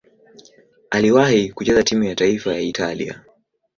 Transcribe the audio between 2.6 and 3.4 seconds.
Italia.